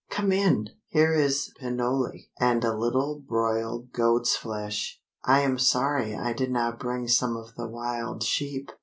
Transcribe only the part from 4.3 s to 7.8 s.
flesh. I am sorry I did not bring some of the